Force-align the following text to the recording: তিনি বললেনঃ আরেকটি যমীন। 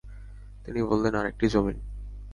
তিনি 0.65 0.79
বললেনঃ 0.83 1.19
আরেকটি 1.19 1.45
যমীন। 1.47 1.77